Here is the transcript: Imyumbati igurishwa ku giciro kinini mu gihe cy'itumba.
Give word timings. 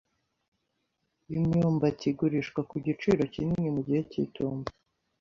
Imyumbati 1.35 2.03
igurishwa 2.11 2.61
ku 2.69 2.75
giciro 2.85 3.21
kinini 3.33 3.67
mu 3.75 3.81
gihe 3.87 4.01
cy'itumba. 4.11 4.69